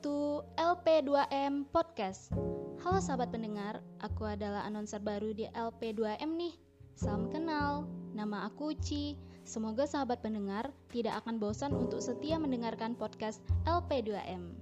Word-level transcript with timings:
to 0.00 0.40
LP2M 0.56 1.68
Podcast. 1.68 2.32
Halo 2.80 3.04
sahabat 3.04 3.28
pendengar, 3.36 3.84
aku 4.00 4.24
adalah 4.24 4.64
announcer 4.64 4.96
baru 4.96 5.36
di 5.36 5.44
LP2M 5.52 6.40
nih. 6.40 6.56
Salam 6.96 7.28
kenal, 7.28 7.84
nama 8.16 8.48
aku 8.48 8.72
Uci. 8.72 9.20
Semoga 9.44 9.84
sahabat 9.84 10.24
pendengar 10.24 10.72
tidak 10.88 11.20
akan 11.20 11.36
bosan 11.36 11.76
untuk 11.76 12.00
setia 12.00 12.40
mendengarkan 12.40 12.96
podcast 12.96 13.44
LP2M. 13.68 14.56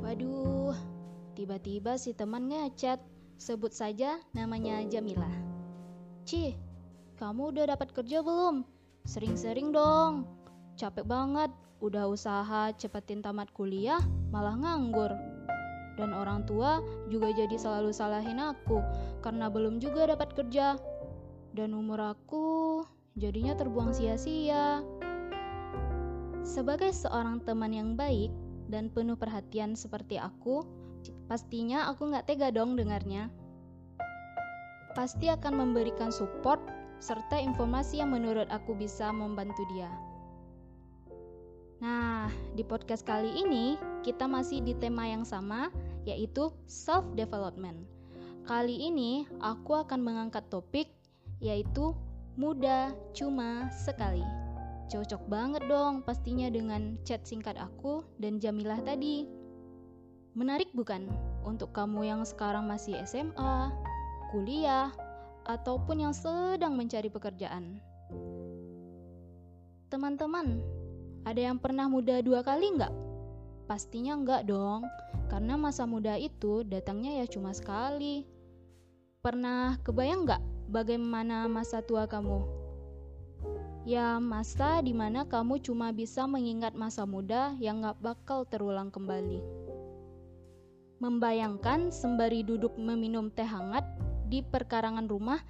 Waduh, 0.00 0.72
tiba-tiba 1.36 2.00
si 2.00 2.16
teman 2.16 2.48
ngechat. 2.48 2.96
Sebut 3.36 3.76
saja 3.76 4.24
namanya 4.32 4.80
Jamila. 4.88 5.28
Ci, 6.24 6.56
kamu 7.20 7.52
udah 7.52 7.76
dapat 7.76 7.92
kerja 7.92 8.24
belum? 8.24 8.64
Sering-sering 9.04 9.68
dong. 9.68 10.24
Capek 10.80 11.04
banget, 11.04 11.52
Udah 11.84 12.08
usaha 12.08 12.72
cepetin 12.80 13.20
tamat 13.20 13.52
kuliah, 13.52 14.00
malah 14.32 14.56
nganggur. 14.56 15.12
Dan 16.00 16.16
orang 16.16 16.48
tua 16.48 16.80
juga 17.12 17.28
jadi 17.28 17.60
selalu 17.60 17.92
salahin 17.92 18.40
aku 18.40 18.80
karena 19.20 19.52
belum 19.52 19.84
juga 19.84 20.08
dapat 20.08 20.32
kerja. 20.32 20.80
Dan 21.52 21.76
umur 21.76 22.16
aku 22.16 22.80
jadinya 23.20 23.52
terbuang 23.52 23.92
sia-sia. 23.92 24.80
Sebagai 26.40 26.88
seorang 26.96 27.44
teman 27.44 27.76
yang 27.76 28.00
baik 28.00 28.32
dan 28.72 28.88
penuh 28.88 29.20
perhatian 29.20 29.76
seperti 29.76 30.16
aku, 30.16 30.64
pastinya 31.28 31.92
aku 31.92 32.08
nggak 32.08 32.32
tega 32.32 32.48
dong 32.48 32.80
dengarnya. 32.80 33.28
Pasti 34.96 35.28
akan 35.28 35.52
memberikan 35.68 36.08
support 36.08 36.64
serta 36.96 37.36
informasi 37.36 38.00
yang 38.00 38.16
menurut 38.16 38.48
aku 38.48 38.72
bisa 38.72 39.12
membantu 39.12 39.60
dia. 39.76 40.13
Nah, 41.82 42.30
di 42.54 42.62
podcast 42.62 43.02
kali 43.02 43.34
ini 43.34 43.74
kita 44.06 44.30
masih 44.30 44.62
di 44.62 44.78
tema 44.78 45.10
yang 45.10 45.26
sama, 45.26 45.74
yaitu 46.06 46.54
self-development. 46.70 47.82
Kali 48.44 48.76
ini 48.86 49.24
aku 49.40 49.82
akan 49.82 50.04
mengangkat 50.04 50.46
topik, 50.52 50.92
yaitu 51.40 51.96
muda 52.38 52.92
cuma 53.16 53.72
sekali. 53.72 54.22
Cocok 54.92 55.22
banget 55.32 55.64
dong 55.64 56.04
pastinya 56.04 56.46
dengan 56.52 57.00
chat 57.02 57.24
singkat 57.24 57.56
aku 57.56 58.04
dan 58.20 58.36
Jamilah 58.36 58.78
tadi. 58.84 59.26
Menarik 60.36 60.70
bukan 60.76 61.08
untuk 61.42 61.72
kamu 61.72 62.04
yang 62.04 62.22
sekarang 62.26 62.68
masih 62.68 62.98
SMA, 63.06 63.72
kuliah, 64.34 64.92
ataupun 65.48 66.04
yang 66.04 66.14
sedang 66.14 66.76
mencari 66.76 67.08
pekerjaan? 67.08 67.80
Teman-teman, 69.88 70.58
ada 71.24 71.40
yang 71.40 71.56
pernah 71.56 71.88
muda 71.88 72.20
dua 72.20 72.44
kali 72.44 72.76
nggak? 72.76 72.92
Pastinya 73.64 74.12
nggak 74.20 74.44
dong, 74.44 74.84
karena 75.32 75.56
masa 75.56 75.88
muda 75.88 76.20
itu 76.20 76.60
datangnya 76.68 77.24
ya 77.24 77.26
cuma 77.26 77.56
sekali. 77.56 78.28
Pernah 79.24 79.80
kebayang 79.80 80.28
nggak 80.28 80.42
bagaimana 80.68 81.48
masa 81.48 81.80
tua 81.80 82.04
kamu? 82.04 82.44
Ya, 83.88 84.16
masa 84.20 84.80
di 84.84 84.92
mana 84.92 85.24
kamu 85.28 85.60
cuma 85.64 85.92
bisa 85.92 86.28
mengingat 86.28 86.76
masa 86.76 87.08
muda 87.08 87.56
yang 87.56 87.80
nggak 87.80 88.00
bakal 88.04 88.44
terulang 88.44 88.92
kembali. 88.92 89.40
Membayangkan 91.00 91.92
sembari 91.92 92.44
duduk 92.44 92.76
meminum 92.76 93.32
teh 93.32 93.44
hangat 93.44 93.84
di 94.28 94.40
perkarangan 94.40 95.04
rumah 95.08 95.40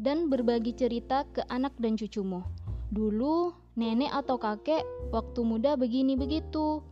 dan 0.00 0.32
berbagi 0.32 0.72
cerita 0.76 1.28
ke 1.32 1.44
anak 1.48 1.76
dan 1.76 1.96
cucumu. 1.96 2.44
Dulu 2.92 3.52
nenek 3.80 4.12
atau 4.12 4.36
kakek 4.36 4.84
waktu 5.08 5.40
muda 5.40 5.80
begini 5.80 6.12
begitu. 6.12 6.84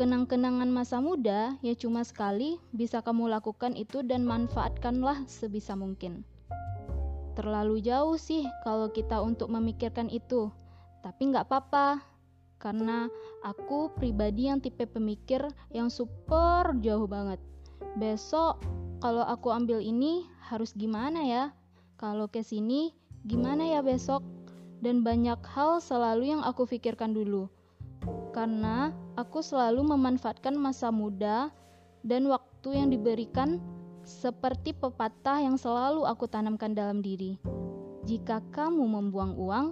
Kenang-kenangan 0.00 0.72
masa 0.72 1.04
muda 1.04 1.60
ya 1.60 1.76
cuma 1.76 2.00
sekali 2.00 2.56
bisa 2.72 3.04
kamu 3.04 3.28
lakukan 3.28 3.76
itu 3.76 4.00
dan 4.00 4.24
manfaatkanlah 4.24 5.28
sebisa 5.28 5.76
mungkin. 5.76 6.24
Terlalu 7.36 7.84
jauh 7.84 8.16
sih 8.16 8.48
kalau 8.64 8.88
kita 8.88 9.20
untuk 9.20 9.52
memikirkan 9.52 10.08
itu, 10.08 10.48
tapi 11.04 11.28
nggak 11.28 11.44
apa-apa 11.44 12.00
karena 12.56 13.12
aku 13.44 13.92
pribadi 13.92 14.48
yang 14.48 14.64
tipe 14.64 14.88
pemikir 14.88 15.44
yang 15.68 15.92
super 15.92 16.72
jauh 16.80 17.04
banget. 17.04 17.36
Besok 18.00 18.64
kalau 19.04 19.20
aku 19.28 19.52
ambil 19.52 19.84
ini 19.84 20.24
harus 20.48 20.72
gimana 20.72 21.20
ya? 21.28 21.44
Kalau 22.00 22.24
ke 22.32 22.40
sini 22.40 22.96
gimana 23.28 23.68
ya 23.68 23.84
besok? 23.84 24.33
Dan 24.84 25.00
banyak 25.00 25.40
hal 25.56 25.80
selalu 25.80 26.36
yang 26.36 26.44
aku 26.44 26.68
pikirkan 26.68 27.16
dulu. 27.16 27.48
Karena 28.36 28.92
aku 29.16 29.40
selalu 29.40 29.80
memanfaatkan 29.96 30.52
masa 30.52 30.92
muda 30.92 31.48
dan 32.04 32.28
waktu 32.28 32.76
yang 32.76 32.92
diberikan 32.92 33.64
seperti 34.04 34.76
pepatah 34.76 35.40
yang 35.40 35.56
selalu 35.56 36.04
aku 36.04 36.28
tanamkan 36.28 36.76
dalam 36.76 37.00
diri. 37.00 37.40
Jika 38.04 38.44
kamu 38.52 38.84
membuang 38.84 39.32
uang, 39.40 39.66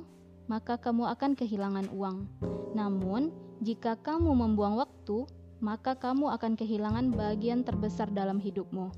maka 0.49 0.81
kamu 0.81 1.05
akan 1.13 1.37
kehilangan 1.37 1.93
uang. 1.93 2.25
Namun, 2.73 3.29
jika 3.61 4.01
kamu 4.01 4.33
membuang 4.33 4.81
waktu, 4.81 5.29
maka 5.61 5.93
kamu 5.93 6.33
akan 6.33 6.57
kehilangan 6.57 7.13
bagian 7.13 7.61
terbesar 7.61 8.09
dalam 8.09 8.41
hidupmu. 8.41 8.89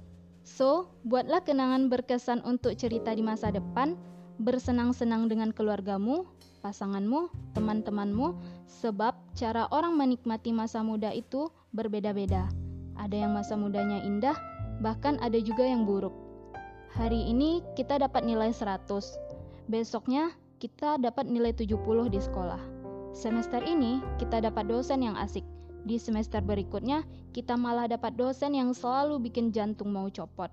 So, 0.46 0.94
buatlah 1.02 1.42
kenangan 1.42 1.90
berkesan 1.90 2.46
untuk 2.46 2.78
cerita 2.78 3.10
di 3.10 3.26
masa 3.26 3.50
depan 3.50 3.98
bersenang-senang 4.42 5.30
dengan 5.30 5.54
keluargamu, 5.54 6.26
pasanganmu, 6.64 7.30
teman-temanmu, 7.54 8.34
sebab 8.66 9.14
cara 9.38 9.68
orang 9.70 9.94
menikmati 9.94 10.50
masa 10.50 10.82
muda 10.82 11.14
itu 11.14 11.52
berbeda-beda. 11.76 12.50
Ada 12.98 13.26
yang 13.26 13.32
masa 13.34 13.54
mudanya 13.54 14.02
indah, 14.02 14.34
bahkan 14.82 15.18
ada 15.22 15.38
juga 15.38 15.62
yang 15.62 15.86
buruk. 15.86 16.14
Hari 16.94 17.30
ini 17.30 17.62
kita 17.74 17.98
dapat 17.98 18.22
nilai 18.22 18.54
100, 18.54 18.86
besoknya 19.66 20.30
kita 20.62 20.98
dapat 20.98 21.26
nilai 21.26 21.50
70 21.50 21.74
di 22.10 22.20
sekolah. 22.22 22.62
Semester 23.14 23.62
ini 23.62 24.02
kita 24.18 24.42
dapat 24.42 24.66
dosen 24.66 25.02
yang 25.02 25.14
asik. 25.18 25.46
Di 25.84 26.00
semester 26.00 26.40
berikutnya 26.40 27.04
kita 27.36 27.54
malah 27.54 27.84
dapat 27.84 28.16
dosen 28.16 28.56
yang 28.56 28.72
selalu 28.72 29.20
bikin 29.20 29.52
jantung 29.52 29.92
mau 29.92 30.08
copot. 30.08 30.48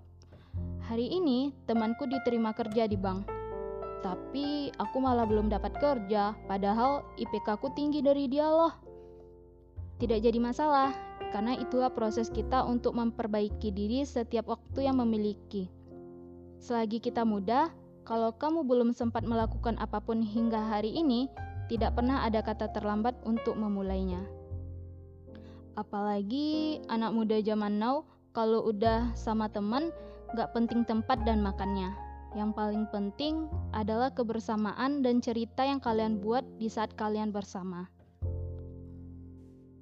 Hari 0.86 1.08
ini 1.08 1.56
temanku 1.69 2.03
diterima 2.03 2.52
kerja 2.52 2.84
di 2.84 3.00
bank 3.00 3.41
tapi 4.01 4.73
aku 4.81 4.97
malah 4.97 5.29
belum 5.29 5.47
dapat 5.53 5.78
kerja, 5.78 6.34
padahal 6.50 7.06
IPK 7.22 7.47
aku 7.62 7.69
tinggi 7.78 8.01
dari 8.01 8.25
dia 8.25 8.50
loh. 8.50 8.73
Tidak 10.01 10.17
jadi 10.17 10.41
masalah, 10.41 10.89
karena 11.29 11.53
itulah 11.53 11.94
proses 11.94 12.34
kita 12.34 12.66
untuk 12.66 12.97
memperbaiki 12.97 13.69
diri 13.69 14.01
setiap 14.01 14.50
waktu 14.50 14.89
yang 14.89 14.97
memiliki. 14.97 15.69
Selagi 16.57 16.97
kita 16.97 17.22
muda, 17.22 17.69
kalau 18.01 18.34
kamu 18.34 18.66
belum 18.66 18.89
sempat 18.97 19.22
melakukan 19.22 19.78
apa 19.78 20.01
pun 20.01 20.25
hingga 20.25 20.57
hari 20.57 20.97
ini, 20.97 21.29
tidak 21.69 21.94
pernah 21.94 22.25
ada 22.25 22.41
kata 22.41 22.73
terlambat 22.73 23.13
untuk 23.23 23.53
memulainya. 23.53 24.25
Apalagi 25.78 26.81
anak 26.89 27.13
muda 27.13 27.38
zaman 27.39 27.78
now, 27.78 28.03
kalau 28.33 28.66
udah 28.66 29.13
sama 29.13 29.47
teman, 29.47 29.94
gak 30.33 30.51
penting 30.57 30.83
tempat 30.83 31.22
dan 31.23 31.45
makannya 31.45 32.10
yang 32.31 32.56
paling 32.56 32.88
penting 32.90 33.52
adalah 33.75 34.12
kebersamaan 34.12 35.03
dan 35.03 35.19
cerita 35.19 35.68
yang 35.68 35.84
kalian 35.84 36.24
buat 36.24 36.44
di 36.58 36.72
saat 36.72 36.96
kalian 36.96 37.36
bersama. 37.36 37.92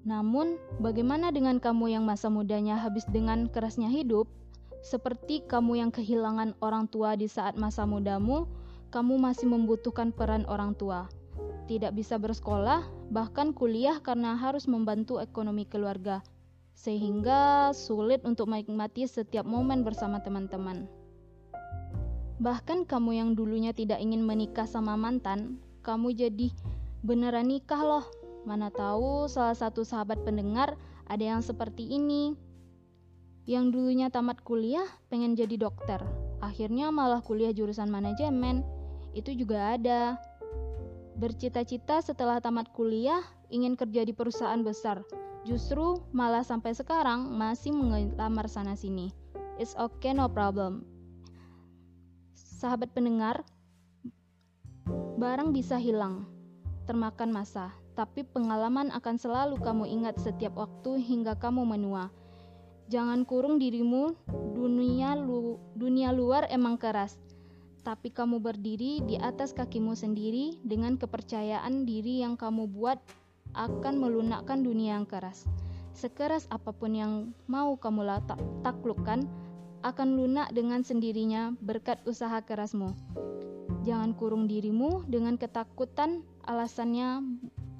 Namun, 0.07 0.57
bagaimana 0.81 1.29
dengan 1.29 1.61
kamu 1.61 1.93
yang 1.93 2.03
masa 2.07 2.33
mudanya 2.33 2.79
habis 2.79 3.05
dengan 3.13 3.45
kerasnya 3.45 3.91
hidup? 3.91 4.25
Seperti 4.81 5.43
kamu 5.45 5.83
yang 5.85 5.91
kehilangan 5.91 6.55
orang 6.63 6.87
tua 6.87 7.13
di 7.19 7.27
saat 7.27 7.59
masa 7.59 7.83
mudamu, 7.85 8.47
kamu 8.89 9.21
masih 9.21 9.45
membutuhkan 9.45 10.09
peran 10.09 10.47
orang 10.49 10.73
tua. 10.73 11.05
Tidak 11.69 11.93
bisa 11.93 12.17
bersekolah, 12.17 12.89
bahkan 13.13 13.53
kuliah 13.53 14.01
karena 14.01 14.33
harus 14.33 14.65
membantu 14.65 15.21
ekonomi 15.21 15.69
keluarga, 15.69 16.25
sehingga 16.73 17.69
sulit 17.77 18.25
untuk 18.25 18.49
menikmati 18.49 19.05
setiap 19.05 19.45
momen 19.45 19.85
bersama 19.85 20.23
teman-teman. 20.25 20.98
Bahkan 22.39 22.87
kamu 22.87 23.19
yang 23.19 23.29
dulunya 23.35 23.75
tidak 23.75 23.99
ingin 23.99 24.23
menikah 24.23 24.63
sama 24.63 24.95
mantan, 24.95 25.59
kamu 25.83 26.15
jadi 26.15 26.47
beneran 27.03 27.51
nikah 27.51 27.83
loh. 27.83 28.07
Mana 28.47 28.71
tahu 28.71 29.27
salah 29.27 29.59
satu 29.59 29.83
sahabat 29.83 30.23
pendengar 30.23 30.79
ada 31.11 31.19
yang 31.19 31.43
seperti 31.43 31.91
ini. 31.91 32.39
Yang 33.43 33.75
dulunya 33.75 34.07
tamat 34.07 34.39
kuliah 34.47 34.87
pengen 35.11 35.35
jadi 35.35 35.59
dokter, 35.59 35.99
akhirnya 36.39 36.95
malah 36.95 37.19
kuliah 37.19 37.51
jurusan 37.51 37.91
manajemen. 37.91 38.63
Itu 39.11 39.35
juga 39.35 39.75
ada. 39.75 40.15
Bercita-cita 41.19 41.99
setelah 41.99 42.39
tamat 42.39 42.71
kuliah 42.71 43.19
ingin 43.51 43.75
kerja 43.75 44.07
di 44.07 44.15
perusahaan 44.15 44.63
besar, 44.63 45.03
justru 45.43 45.99
malah 46.15 46.47
sampai 46.47 46.71
sekarang 46.71 47.35
masih 47.35 47.75
mengelamar 47.75 48.47
sana 48.47 48.79
sini. 48.79 49.11
It's 49.59 49.75
okay, 49.75 50.15
no 50.15 50.31
problem 50.31 50.98
sahabat 52.59 52.91
pendengar, 52.91 53.47
barang 55.15 55.55
bisa 55.55 55.79
hilang, 55.79 56.27
termakan 56.83 57.31
masa, 57.31 57.71
tapi 57.95 58.27
pengalaman 58.27 58.91
akan 58.91 59.15
selalu 59.15 59.55
kamu 59.63 59.87
ingat 59.87 60.19
setiap 60.19 60.59
waktu 60.59 60.99
hingga 60.99 61.39
kamu 61.39 61.63
menua. 61.63 62.11
Jangan 62.91 63.23
kurung 63.23 63.63
dirimu, 63.63 64.11
dunia 64.51 65.15
lu, 65.15 65.55
dunia 65.79 66.11
luar 66.11 66.51
emang 66.51 66.75
keras. 66.75 67.15
Tapi 67.87 68.11
kamu 68.11 68.43
berdiri 68.43 69.07
di 69.07 69.15
atas 69.15 69.55
kakimu 69.55 69.95
sendiri 69.95 70.59
dengan 70.59 70.99
kepercayaan 70.99 71.87
diri 71.87 72.19
yang 72.27 72.35
kamu 72.35 72.67
buat 72.67 72.99
akan 73.55 74.03
melunakkan 74.03 74.67
dunia 74.67 74.99
yang 74.99 75.07
keras. 75.07 75.47
Sekeras 75.95 76.43
apa 76.51 76.75
pun 76.75 76.91
yang 76.91 77.31
mau 77.47 77.79
kamu 77.79 78.03
taklukkan 78.67 79.23
akan 79.79 80.19
lunak 80.19 80.51
dengan 80.51 80.83
sendirinya 80.83 81.55
berkat 81.63 82.03
usaha 82.03 82.43
kerasmu. 82.43 82.91
Jangan 83.87 84.11
kurung 84.11 84.43
dirimu 84.51 85.07
dengan 85.07 85.39
ketakutan, 85.39 86.27
alasannya 86.43 87.23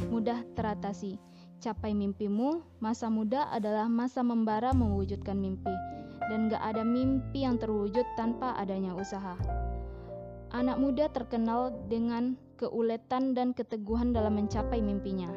mudah 0.07 0.47
teratasi. 0.55 1.19
Capai 1.59 1.91
mimpimu, 1.91 2.63
masa 2.79 3.11
muda 3.11 3.51
adalah 3.51 3.91
masa 3.91 4.23
membara 4.23 4.71
mewujudkan 4.71 5.35
mimpi, 5.35 5.75
dan 6.31 6.47
gak 6.47 6.63
ada 6.63 6.87
mimpi 6.87 7.43
yang 7.43 7.59
terwujud 7.59 8.07
tanpa 8.15 8.55
adanya 8.55 8.95
usaha. 8.95 9.35
Anak 10.55 10.79
muda 10.79 11.11
terkenal 11.11 11.75
dengan 11.91 12.39
keuletan 12.55 13.35
dan 13.35 13.51
keteguhan 13.51 14.15
dalam 14.15 14.39
mencapai 14.39 14.79
mimpinya. 14.79 15.27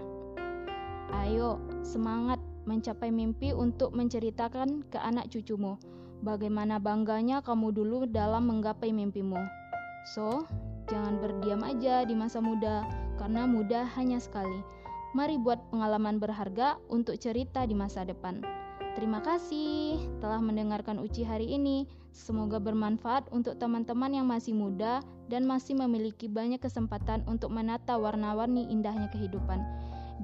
Ayo, 1.10 1.58
semangat 1.82 2.38
mencapai 2.70 3.10
mimpi 3.10 3.50
untuk 3.50 3.90
menceritakan 3.98 4.86
ke 4.86 4.96
anak 5.02 5.26
cucumu 5.26 5.74
bagaimana 6.22 6.78
bangganya 6.78 7.42
kamu 7.42 7.74
dulu 7.74 8.06
dalam 8.08 8.48
menggapai 8.48 8.94
mimpimu. 8.94 9.38
So, 10.14 10.46
jangan 10.88 11.18
berdiam 11.18 11.62
aja 11.66 12.06
di 12.06 12.14
masa 12.14 12.38
muda, 12.38 12.86
karena 13.18 13.46
muda 13.46 13.86
hanya 13.98 14.22
sekali. 14.22 14.62
Mari 15.12 15.36
buat 15.36 15.60
pengalaman 15.68 16.16
berharga 16.16 16.80
untuk 16.88 17.20
cerita 17.20 17.68
di 17.68 17.76
masa 17.76 18.06
depan. 18.06 18.40
Terima 18.92 19.24
kasih 19.24 20.00
telah 20.20 20.40
mendengarkan 20.40 21.00
Uci 21.00 21.24
hari 21.24 21.48
ini. 21.52 21.88
Semoga 22.12 22.60
bermanfaat 22.60 23.28
untuk 23.32 23.56
teman-teman 23.56 24.12
yang 24.12 24.28
masih 24.28 24.52
muda 24.52 25.00
dan 25.32 25.48
masih 25.48 25.76
memiliki 25.80 26.28
banyak 26.28 26.60
kesempatan 26.60 27.24
untuk 27.24 27.48
menata 27.48 27.96
warna-warni 27.96 28.68
indahnya 28.68 29.08
kehidupan. 29.08 29.64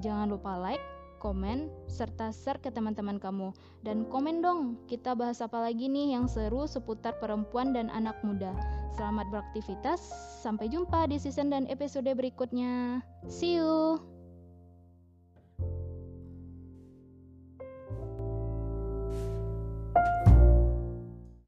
Jangan 0.05 0.29
lupa 0.29 0.53
like, 0.61 0.81
komen, 1.19 1.67
serta 1.91 2.31
share 2.31 2.57
ke 2.63 2.71
teman-teman 2.71 3.19
kamu. 3.19 3.51
Dan 3.83 4.07
komen 4.07 4.39
dong, 4.39 4.79
kita 4.87 5.13
bahas 5.13 5.43
apa 5.43 5.59
lagi 5.59 5.91
nih 5.91 6.15
yang 6.17 6.25
seru 6.25 6.65
seputar 6.65 7.19
perempuan 7.19 7.75
dan 7.75 7.91
anak 7.91 8.17
muda. 8.23 8.55
Selamat 8.95 9.27
beraktivitas, 9.31 10.01
sampai 10.41 10.71
jumpa 10.71 11.07
di 11.11 11.19
season 11.19 11.51
dan 11.51 11.67
episode 11.67 12.09
berikutnya. 12.09 13.03
See 13.27 13.59
you! 13.59 14.18